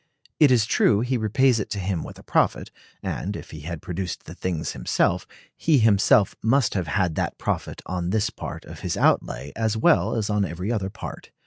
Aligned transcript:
It 0.39 0.49
is 0.49 0.65
true 0.65 1.01
he 1.01 1.15
repays 1.15 1.59
it 1.59 1.69
to 1.69 1.77
him 1.79 2.03
with 2.03 2.17
a 2.17 2.23
profit; 2.23 2.71
and, 3.03 3.35
if 3.35 3.51
he 3.51 3.59
had 3.59 3.83
produced 3.83 4.23
the 4.23 4.33
things 4.33 4.71
himself, 4.71 5.27
he 5.55 5.77
himself 5.77 6.35
must 6.41 6.73
have 6.73 6.87
had 6.87 7.13
that 7.13 7.37
profit 7.37 7.83
on 7.85 8.09
this 8.09 8.31
part 8.31 8.65
of 8.65 8.79
his 8.79 8.97
outlay 8.97 9.51
as 9.55 9.77
well 9.77 10.15
as 10.15 10.27
on 10.27 10.43
every 10.43 10.71
other 10.71 10.89
part. 10.89 11.29